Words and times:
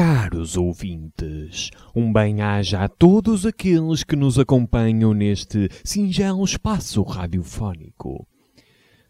Caros 0.00 0.56
ouvintes, 0.56 1.72
um 1.92 2.12
bem-aja 2.12 2.84
a 2.84 2.88
todos 2.88 3.44
aqueles 3.44 4.04
que 4.04 4.14
nos 4.14 4.38
acompanham 4.38 5.12
neste 5.12 5.68
singelo 5.82 6.44
espaço 6.44 7.02
radiofónico. 7.02 8.24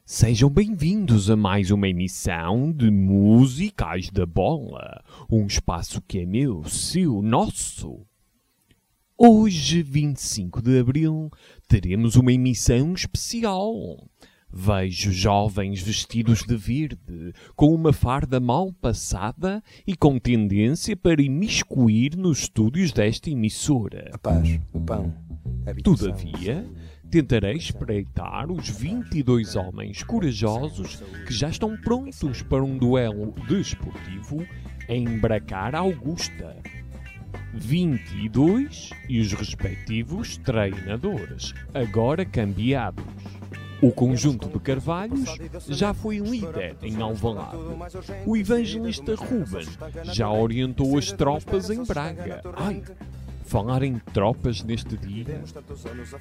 Sejam 0.02 0.48
bem-vindos 0.48 1.28
a 1.28 1.36
mais 1.36 1.70
uma 1.70 1.90
emissão 1.90 2.72
de 2.72 2.90
Musicais 2.90 4.08
da 4.08 4.24
Bola, 4.24 5.04
um 5.30 5.46
espaço 5.46 6.00
que 6.00 6.20
é 6.20 6.24
meu, 6.24 6.64
seu, 6.64 7.20
nosso. 7.20 8.00
Hoje, 9.14 9.82
25 9.82 10.62
de 10.62 10.78
abril, 10.78 11.30
teremos 11.68 12.16
uma 12.16 12.32
emissão 12.32 12.94
especial. 12.94 14.08
Vejo 14.50 15.12
jovens 15.12 15.82
vestidos 15.82 16.42
de 16.42 16.56
verde, 16.56 17.32
com 17.54 17.74
uma 17.74 17.92
farda 17.92 18.40
mal 18.40 18.72
passada 18.72 19.62
e 19.86 19.94
com 19.94 20.18
tendência 20.18 20.96
para 20.96 21.20
imiscuir 21.20 22.16
nos 22.16 22.40
estúdios 22.40 22.90
desta 22.90 23.30
emissora. 23.30 24.10
A 24.12 24.18
paz, 24.18 24.58
o 24.72 24.80
pão, 24.80 25.14
a 25.66 25.70
habitação. 25.70 25.96
Todavia, 25.96 26.66
tentarei 27.10 27.56
espreitar 27.56 28.50
os 28.50 28.68
22 28.68 29.54
homens 29.54 30.02
corajosos 30.02 31.02
que 31.26 31.32
já 31.32 31.50
estão 31.50 31.76
prontos 31.76 32.42
para 32.42 32.64
um 32.64 32.78
duelo 32.78 33.34
desportivo 33.46 34.46
em 34.88 35.18
Bracar 35.18 35.74
Augusta. 35.74 36.56
22 37.54 38.90
e 39.08 39.20
os 39.20 39.32
respectivos 39.32 40.38
treinadores, 40.38 41.52
agora 41.74 42.24
cambiados. 42.24 43.04
O 43.80 43.92
conjunto 43.92 44.48
de 44.48 44.58
Carvalhos 44.58 45.36
já 45.68 45.94
foi 45.94 46.18
líder 46.18 46.76
em 46.82 47.00
Alvalade. 47.00 47.56
O 48.26 48.36
evangelista 48.36 49.14
Ruben 49.14 49.66
já 50.04 50.30
orientou 50.30 50.98
as 50.98 51.12
tropas 51.12 51.70
em 51.70 51.84
Braga. 51.84 52.42
Ai, 52.56 52.82
falar 53.44 53.82
em 53.82 53.98
tropas 54.12 54.64
neste 54.64 54.96
dia. 54.96 55.42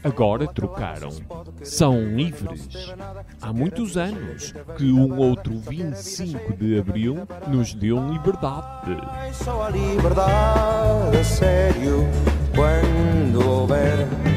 Agora 0.04 0.48
trocaram. 0.48 1.10
São 1.64 2.16
livres. 2.16 2.70
Há 3.42 3.52
muitos 3.52 3.98
anos 3.98 4.54
que 4.78 4.92
um 4.92 5.18
outro 5.18 5.58
25 5.58 6.56
de 6.56 6.80
abril 6.80 7.28
nos 7.48 7.74
deu 7.74 7.98
liberdade. 8.08 8.98
Só 9.34 9.64
a 9.64 9.70
liberdade 9.70 11.18
a 11.18 11.24
sério 11.24 12.08
quando 12.56 13.48
houver 13.48 14.37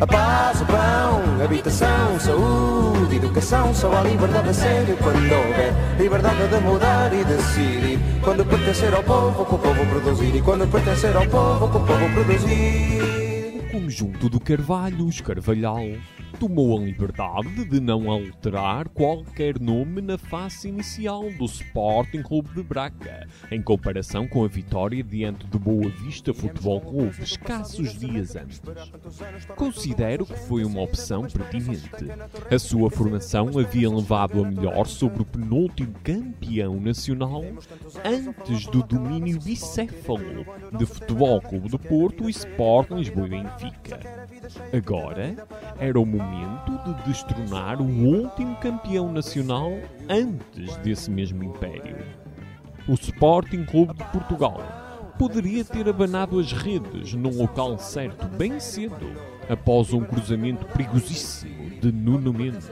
a 0.00 0.06
paz, 0.06 0.60
o 0.60 0.66
pão, 0.66 1.44
habitação, 1.44 2.20
saúde, 2.20 3.16
educação. 3.16 3.74
Só 3.74 3.92
a 3.92 4.02
liberdade 4.02 4.48
a 4.48 4.54
sério 4.54 4.96
quando 4.98 5.16
houver 5.16 5.74
liberdade 5.98 6.48
de 6.48 6.60
mudar 6.60 7.12
e 7.12 7.24
decidir. 7.24 7.98
Quando 8.22 8.44
pertencer 8.44 8.94
ao 8.94 9.02
povo, 9.02 9.44
que 9.44 9.54
o 9.54 9.58
povo 9.58 9.86
produzir. 9.86 10.36
E 10.36 10.42
quando 10.42 10.70
pertencer 10.70 11.16
ao 11.16 11.26
povo, 11.26 11.68
que 11.68 11.76
o 11.76 11.80
povo 11.80 12.14
produzir. 12.14 13.58
O 13.58 13.72
conjunto 13.72 14.28
do 14.28 14.38
Carvalhos 14.38 15.20
Carvalhal 15.20 15.84
tomou 16.38 16.78
a 16.78 16.80
liberdade 16.80 17.64
de 17.64 17.80
não 17.80 18.10
alterar 18.10 18.88
qualquer 18.88 19.58
nome 19.60 20.00
na 20.00 20.18
face 20.18 20.68
inicial 20.68 21.30
do 21.32 21.44
Sporting 21.44 22.22
Clube 22.22 22.50
de 22.54 22.62
Braga, 22.62 23.26
em 23.50 23.62
comparação 23.62 24.26
com 24.26 24.44
a 24.44 24.48
vitória 24.48 25.02
diante 25.02 25.46
do 25.46 25.58
Boa 25.58 25.88
Vista 25.90 26.32
Futebol 26.32 26.80
Clube 26.80 27.22
escassos 27.22 27.98
dias 27.98 28.36
antes. 28.36 28.60
Considero 29.56 30.26
que 30.26 30.38
foi 30.38 30.64
uma 30.64 30.82
opção 30.82 31.22
pertinente. 31.22 31.88
A 32.50 32.58
sua 32.58 32.90
formação 32.90 33.58
havia 33.58 33.90
levado 33.90 34.44
a 34.44 34.48
melhor 34.48 34.86
sobre 34.86 35.22
o 35.22 35.26
penúltimo 35.26 35.94
campeão 36.02 36.80
nacional 36.80 37.44
antes 38.04 38.66
do 38.66 38.82
domínio 38.82 39.38
bicéfalo 39.40 40.44
de 40.76 40.86
Futebol 40.86 41.40
Clube 41.40 41.68
de 41.68 41.78
Porto 41.78 42.28
e 42.28 42.30
Sport 42.30 42.90
Lisboa 42.90 43.26
e 43.26 43.30
Benfica. 43.30 44.00
Agora 44.72 45.36
era 45.78 45.98
o 45.98 46.04
momento 46.04 46.72
de 46.84 47.02
destronar 47.04 47.80
o 47.80 47.84
último 47.84 48.56
campeão 48.56 49.12
nacional 49.12 49.72
antes 50.08 50.76
desse 50.78 51.10
mesmo 51.10 51.44
império. 51.44 51.96
O 52.88 52.94
Sporting 52.94 53.64
Clube 53.64 53.94
de 53.94 54.04
Portugal 54.04 54.60
poderia 55.18 55.64
ter 55.64 55.88
abanado 55.88 56.38
as 56.38 56.52
redes 56.52 57.14
num 57.14 57.36
local 57.36 57.78
certo 57.78 58.26
bem 58.26 58.58
cedo, 58.58 59.12
após 59.48 59.92
um 59.92 60.00
cruzamento 60.00 60.64
perigosíssimo 60.66 61.70
de 61.80 61.92
Nuno 61.92 62.32
Mendes. 62.32 62.70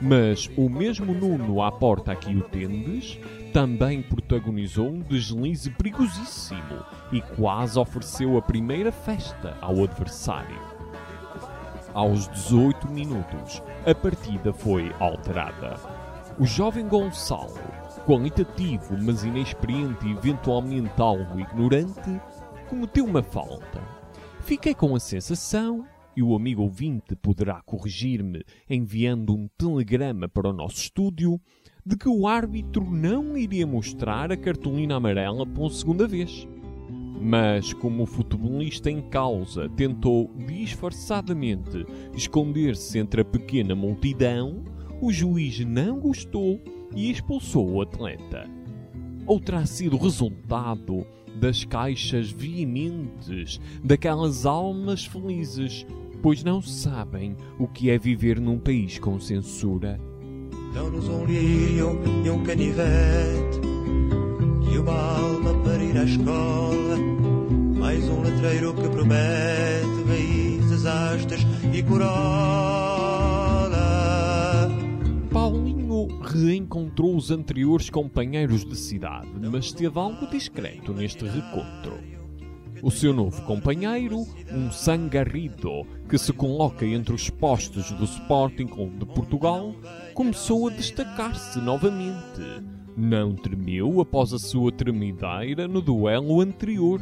Mas 0.00 0.50
o 0.56 0.68
mesmo 0.68 1.12
Nuno 1.12 1.62
à 1.62 1.70
porta 1.70 2.12
aqui 2.12 2.34
o 2.34 2.42
tendes 2.42 3.18
também 3.52 4.00
protagonizou 4.02 4.88
um 4.88 5.00
deslize 5.00 5.70
perigosíssimo 5.70 6.84
e 7.12 7.20
quase 7.20 7.78
ofereceu 7.78 8.38
a 8.38 8.42
primeira 8.42 8.90
festa 8.90 9.56
ao 9.60 9.82
adversário. 9.82 10.69
Aos 11.92 12.28
18 12.28 12.88
minutos, 12.88 13.60
a 13.84 13.92
partida 13.92 14.52
foi 14.52 14.94
alterada. 15.00 15.74
O 16.38 16.46
jovem 16.46 16.86
Gonçalo, 16.86 17.58
qualitativo 18.06 18.96
mas 18.96 19.24
inexperiente 19.24 20.06
e 20.06 20.12
eventualmente 20.12 21.02
algo 21.02 21.40
ignorante, 21.40 22.20
cometeu 22.68 23.04
uma 23.04 23.24
falta. 23.24 23.82
Fiquei 24.38 24.72
com 24.72 24.94
a 24.94 25.00
sensação, 25.00 25.84
e 26.16 26.22
o 26.22 26.36
amigo 26.36 26.62
ouvinte 26.62 27.16
poderá 27.16 27.60
corrigir-me 27.62 28.44
enviando 28.68 29.34
um 29.34 29.48
telegrama 29.58 30.28
para 30.28 30.48
o 30.48 30.52
nosso 30.52 30.76
estúdio, 30.76 31.40
de 31.84 31.96
que 31.96 32.08
o 32.08 32.28
árbitro 32.28 32.88
não 32.88 33.36
iria 33.36 33.66
mostrar 33.66 34.30
a 34.30 34.36
cartolina 34.36 34.94
amarela 34.94 35.44
pela 35.44 35.70
segunda 35.70 36.06
vez. 36.06 36.46
Mas, 37.20 37.74
como 37.74 38.04
o 38.04 38.06
futebolista 38.06 38.90
em 38.90 39.02
causa 39.02 39.68
tentou 39.68 40.30
disfarçadamente 40.46 41.84
esconder-se 42.14 42.98
entre 42.98 43.20
a 43.20 43.24
pequena 43.24 43.74
multidão, 43.74 44.64
o 45.02 45.12
juiz 45.12 45.60
não 45.60 46.00
gostou 46.00 46.58
e 46.96 47.10
expulsou 47.10 47.70
o 47.70 47.82
atleta. 47.82 48.48
Ou 49.26 49.38
terá 49.38 49.66
sido 49.66 49.98
resultado 49.98 51.06
das 51.36 51.62
caixas 51.62 52.30
veementes 52.30 53.60
daquelas 53.84 54.46
almas 54.46 55.04
felizes, 55.04 55.86
pois 56.22 56.42
não 56.42 56.62
sabem 56.62 57.36
o 57.58 57.68
que 57.68 57.90
é 57.90 57.98
viver 57.98 58.40
num 58.40 58.58
país 58.58 58.98
com 58.98 59.20
censura. 59.20 60.00
Dão-nos 60.72 61.08
um 61.08 61.24
lírio 61.26 62.00
e 62.24 62.30
um 62.30 62.44
canivete 62.44 63.60
E 64.72 64.78
uma 64.78 64.92
alma 64.92 65.52
para 65.64 65.82
ir 65.82 65.98
à 65.98 66.04
escola 66.04 67.09
Letreiro 68.50 68.74
que 68.74 68.88
promete 68.88 70.02
Raízes, 70.08 70.84
hastas 70.84 71.40
e 71.72 71.82
corola 71.84 72.08
Paulinho 75.32 76.08
reencontrou 76.20 77.14
os 77.14 77.30
anteriores 77.30 77.88
companheiros 77.90 78.64
de 78.64 78.74
cidade, 78.74 79.30
mas 79.40 79.66
esteve 79.66 79.96
algo 79.96 80.26
discreto 80.28 80.92
neste 80.92 81.24
recontro. 81.26 82.00
O 82.82 82.90
seu 82.90 83.14
novo 83.14 83.40
companheiro, 83.42 84.26
um 84.52 84.72
sangarrido 84.72 85.86
que 86.08 86.18
se 86.18 86.32
coloca 86.32 86.84
entre 86.84 87.14
os 87.14 87.30
postos 87.30 87.92
do 87.92 88.04
Sporting 88.04 88.66
Clube 88.66 88.98
de 88.98 89.06
Portugal, 89.06 89.72
começou 90.12 90.66
a 90.66 90.72
destacar-se 90.72 91.60
novamente. 91.60 92.42
Não 92.96 93.32
tremeu 93.34 94.00
após 94.00 94.32
a 94.32 94.38
sua 94.38 94.72
tremideira 94.72 95.68
no 95.68 95.80
duelo 95.80 96.40
anterior. 96.40 97.00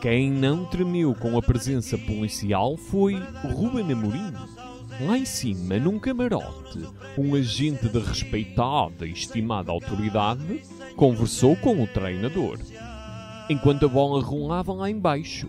Quem 0.00 0.30
não 0.30 0.64
tremeu 0.64 1.14
com 1.14 1.36
a 1.36 1.42
presença 1.42 1.96
policial 1.98 2.76
foi 2.76 3.14
Ruben 3.42 3.92
Amorim. 3.92 4.32
Lá 5.00 5.16
em 5.16 5.24
cima, 5.24 5.78
num 5.78 5.98
camarote, 5.98 6.80
um 7.16 7.34
agente 7.34 7.88
de 7.88 7.98
respeitada 7.98 9.06
e 9.06 9.12
estimada 9.12 9.70
autoridade 9.70 10.62
conversou 10.96 11.56
com 11.56 11.82
o 11.82 11.86
treinador, 11.86 12.58
enquanto 13.48 13.86
a 13.86 13.88
bola 13.88 14.22
rolava 14.22 14.72
lá 14.72 14.90
embaixo. 14.90 15.48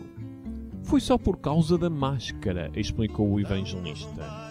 Foi 0.83 0.99
só 0.99 1.17
por 1.17 1.37
causa 1.37 1.77
da 1.77 1.89
máscara, 1.89 2.71
explicou 2.75 3.31
o 3.31 3.39
evangelista. 3.39 4.48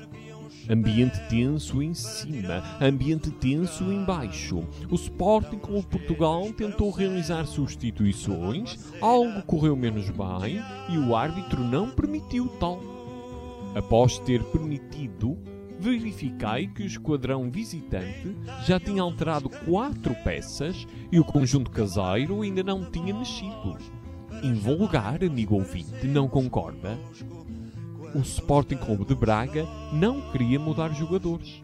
Ambiente 0.71 1.19
tenso 1.31 1.83
em 1.83 1.95
cima, 1.95 2.63
ambiente 2.79 3.31
tenso 3.31 3.91
em 3.91 4.05
baixo. 4.05 4.63
O 4.91 4.97
Sporting 4.97 5.57
Clube 5.57 5.87
Portugal 5.87 6.53
tentou 6.53 6.91
realizar 6.91 7.47
substituições, 7.47 8.79
algo 9.01 9.43
correu 9.45 9.75
menos 9.75 10.11
bem 10.11 10.63
e 10.91 10.99
o 10.99 11.17
árbitro 11.17 11.65
não 11.65 11.89
permitiu 11.89 12.49
tal. 12.61 12.81
Após 13.75 14.19
ter 14.19 14.43
permitido, 14.45 15.39
verifiquei 15.79 16.67
que 16.67 16.83
o 16.83 16.87
esquadrão 16.87 17.51
visitante 17.51 18.37
já 18.67 18.79
tinha 18.79 19.01
alterado 19.01 19.49
quatro 19.49 20.15
peças 20.23 20.87
e 21.11 21.19
o 21.19 21.25
conjunto 21.25 21.71
caseiro 21.71 22.43
ainda 22.43 22.63
não 22.63 22.85
tinha 22.91 23.15
mexido. 23.15 23.79
Invulgar, 24.43 25.25
amigo 25.25 25.55
ouvinte, 25.55 26.07
não 26.07 26.29
concorda? 26.29 26.99
O 28.15 28.21
Sporting 28.21 28.77
Clube 28.77 29.05
de 29.05 29.15
Braga 29.15 29.67
não 29.93 30.21
queria 30.33 30.59
mudar 30.59 30.89
jogadores. 30.95 31.63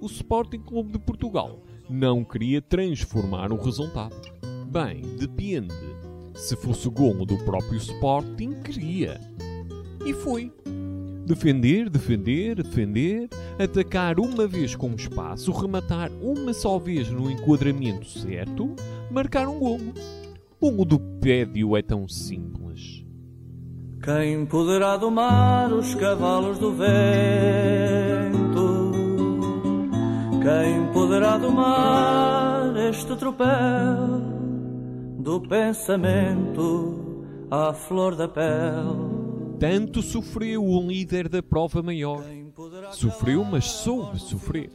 O 0.00 0.06
Sporting 0.06 0.60
Clube 0.60 0.92
de 0.92 0.98
Portugal 1.00 1.58
não 1.88 2.22
queria 2.24 2.62
transformar 2.62 3.50
o 3.50 3.60
resultado. 3.60 4.14
Bem, 4.70 5.02
depende. 5.18 5.74
Se 6.34 6.54
fosse 6.54 6.88
golo 6.88 7.26
do 7.26 7.36
próprio 7.38 7.76
Sporting, 7.76 8.62
queria. 8.62 9.20
E 10.06 10.14
foi. 10.14 10.52
Defender, 11.26 11.90
defender, 11.90 12.62
defender, 12.62 13.28
atacar 13.58 14.20
uma 14.20 14.46
vez 14.46 14.76
com 14.76 14.94
espaço, 14.94 15.50
rematar 15.50 16.10
uma 16.22 16.52
só 16.52 16.78
vez 16.78 17.10
no 17.10 17.28
enquadramento 17.28 18.08
certo, 18.08 18.76
marcar 19.10 19.48
um 19.48 19.58
golo. 19.58 19.92
O 20.60 20.70
ludopédio 20.70 21.76
é 21.76 21.82
tão 21.82 22.08
simples. 22.08 22.99
Quem 24.02 24.46
poderá 24.46 24.96
domar 24.96 25.70
os 25.74 25.94
cavalos 25.94 26.58
do 26.58 26.72
vento? 26.72 26.90
Quem 30.42 30.90
poderá 30.90 31.36
domar 31.36 32.74
este 32.88 33.14
tropel 33.16 34.22
do 35.18 35.42
pensamento 35.42 37.26
à 37.50 37.74
flor 37.74 38.16
da 38.16 38.26
pele? 38.26 39.58
Tanto 39.58 40.00
sofreu 40.00 40.64
o 40.64 40.80
líder 40.88 41.28
da 41.28 41.42
prova 41.42 41.82
maior. 41.82 42.24
Sofreu, 42.92 43.44
mas 43.44 43.66
soube 43.66 44.18
sofrer. 44.18 44.70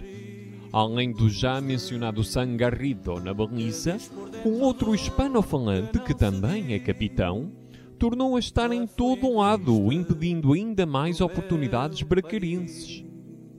Além 0.72 1.12
do 1.12 1.32
já 1.32 1.60
mencionado 1.60 2.24
Sangarrido 2.24 3.20
na 3.20 3.34
baliza, 3.34 3.98
um 4.46 4.62
outro 4.62 4.94
hispano-falante, 4.94 5.98
que 6.00 6.14
também 6.14 6.74
é 6.74 6.80
capitão, 6.80 7.52
tornou 7.96 8.36
a 8.36 8.40
estar 8.40 8.72
em 8.72 8.86
todo 8.86 9.28
um 9.28 9.40
lado, 9.40 9.92
impedindo 9.92 10.54
ainda 10.54 10.86
mais 10.86 11.22
oportunidades 11.22 12.02
bracarenses. 12.02 13.04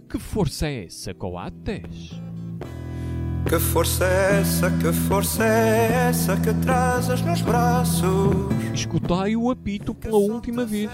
Que 0.08 0.18
força 0.18 0.68
é 0.68 0.84
essa, 0.84 1.12
Coates? 1.12 2.20
Que 3.48 3.58
força 3.58 4.04
é 4.04 4.40
essa, 4.40 4.70
que 4.70 4.92
força 4.92 5.44
é 5.44 6.08
essa 6.08 6.36
que 6.36 6.52
trazes 6.54 7.22
nos 7.22 7.42
braços? 7.42 8.06
Escutai 8.74 9.36
o 9.36 9.50
apito 9.50 9.94
pela 9.94 10.16
última 10.16 10.64
vez. 10.64 10.90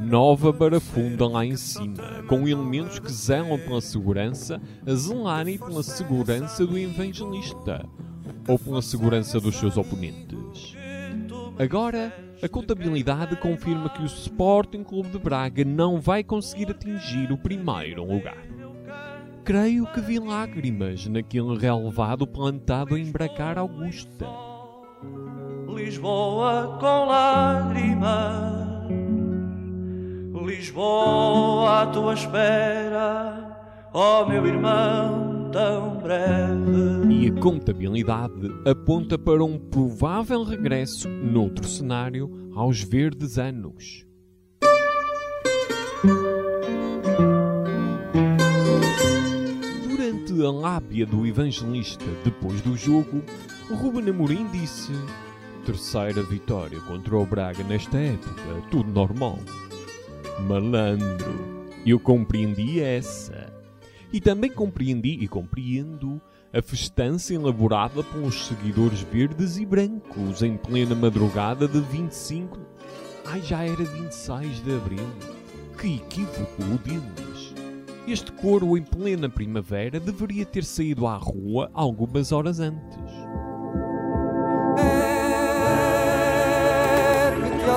Nova 0.00 0.50
barafunda 0.50 1.28
lá 1.28 1.44
em 1.44 1.56
cima, 1.56 2.24
com 2.26 2.48
elementos 2.48 2.98
que 2.98 3.12
zelam 3.12 3.58
pela 3.58 3.80
segurança, 3.80 4.60
a 4.86 4.94
zelarem 4.94 5.58
pela 5.58 5.82
segurança 5.82 6.66
do 6.66 6.78
evangelista, 6.78 7.86
ou 8.48 8.58
pela 8.58 8.80
segurança 8.82 9.38
dos 9.38 9.56
seus 9.56 9.76
oponentes. 9.76 10.74
Agora, 11.58 12.12
a 12.42 12.48
contabilidade 12.48 13.36
confirma 13.36 13.90
que 13.90 14.02
o 14.02 14.06
Sporting 14.06 14.82
Clube 14.82 15.10
de 15.10 15.18
Braga 15.18 15.64
não 15.64 16.00
vai 16.00 16.24
conseguir 16.24 16.70
atingir 16.70 17.30
o 17.30 17.36
primeiro 17.36 18.04
lugar. 18.04 18.46
Creio 19.44 19.86
que 19.86 20.00
vi 20.00 20.18
lágrimas 20.18 21.06
naquele 21.06 21.58
relevado 21.58 22.26
plantado 22.26 22.96
em 22.96 23.10
Bracar 23.10 23.58
Augusta. 23.58 24.26
Lisboa 25.68 26.78
com 26.80 27.04
lágrimas, 27.06 28.88
Lisboa 30.44 31.82
à 31.82 31.86
tua 31.86 32.14
espera, 32.14 33.56
ó 33.92 34.26
meu 34.26 34.46
irmão 34.46 35.19
tão 35.52 35.98
breve. 35.98 37.12
E 37.12 37.28
a 37.28 37.40
contabilidade 37.40 38.50
aponta 38.64 39.18
para 39.18 39.44
um 39.44 39.58
provável 39.58 40.42
regresso, 40.42 41.08
noutro 41.08 41.66
cenário, 41.66 42.50
aos 42.54 42.82
verdes 42.82 43.38
anos. 43.38 44.06
Durante 49.88 50.44
a 50.44 50.50
lábia 50.50 51.06
do 51.06 51.26
evangelista 51.26 52.04
depois 52.24 52.60
do 52.62 52.76
jogo, 52.76 53.22
Ruben 53.70 54.08
Amorim 54.08 54.46
disse: 54.50 54.92
Terceira 55.64 56.22
vitória 56.22 56.80
contra 56.80 57.16
o 57.16 57.26
Braga 57.26 57.62
nesta 57.64 57.98
época, 57.98 58.62
tudo 58.70 58.90
normal. 58.90 59.38
Malandro, 60.48 61.66
eu 61.84 62.00
compreendi 62.00 62.80
essa. 62.80 63.59
E 64.12 64.20
também 64.20 64.50
compreendi 64.50 65.18
e 65.20 65.28
compreendo 65.28 66.20
a 66.52 66.60
festança 66.60 67.32
elaborada 67.32 68.02
pelos 68.02 68.46
seguidores 68.46 69.00
verdes 69.02 69.56
e 69.56 69.64
brancos 69.64 70.42
em 70.42 70.56
plena 70.56 70.94
madrugada 70.94 71.68
de 71.68 71.80
25. 71.80 72.58
Ai, 73.24 73.40
já 73.40 73.62
era 73.62 73.84
26 73.84 74.64
de 74.64 74.74
abril. 74.74 75.06
Que 75.78 75.96
equívoco 75.96 76.62
deles! 76.84 77.54
Este 78.06 78.32
coro 78.32 78.76
em 78.76 78.82
plena 78.82 79.28
primavera 79.28 80.00
deveria 80.00 80.44
ter 80.44 80.64
saído 80.64 81.06
à 81.06 81.16
rua 81.16 81.70
algumas 81.72 82.32
horas 82.32 82.58
antes. 82.58 82.98
Ergue-te 87.26 87.70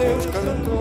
teus 0.00 0.24
cantores. 0.26 0.80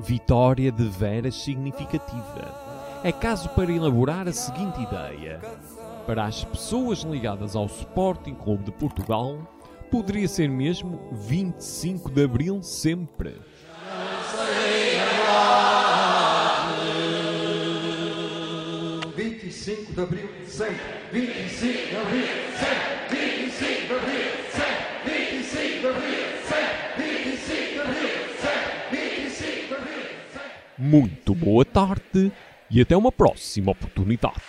Vitória 0.00 0.72
de 0.72 0.88
veras 0.88 1.36
significativa. 1.36 3.00
É 3.04 3.12
caso 3.12 3.48
para 3.50 3.70
elaborar 3.70 4.26
a 4.26 4.32
seguinte 4.32 4.82
ideia. 4.82 5.40
Para 6.06 6.24
as 6.24 6.42
pessoas 6.42 7.00
ligadas 7.00 7.54
ao 7.54 7.66
Sporting 7.66 8.34
Clube 8.34 8.64
de 8.64 8.72
Portugal, 8.72 9.38
poderia 9.90 10.26
ser 10.26 10.48
mesmo 10.48 11.08
25 11.12 12.10
de 12.10 12.24
Abril 12.24 12.62
sempre. 12.62 13.36
25 19.16 19.92
de 19.92 20.00
Abril, 20.00 20.28
sempre. 20.46 20.80
25 21.12 21.90
de 21.90 21.96
Abril, 21.96 22.26
sempre. 22.58 22.98
25 23.10 23.86
de 23.86 23.94
Abril, 23.94 24.27
Muito 30.90 31.34
boa 31.34 31.66
tarde 31.66 32.32
e 32.70 32.80
até 32.80 32.96
uma 32.96 33.12
próxima 33.12 33.72
oportunidade. 33.72 34.40